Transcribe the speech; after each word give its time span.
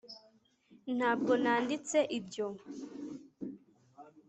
ntabwo 0.97 1.33
nanditse 1.43 1.97
ibyo 2.17 2.47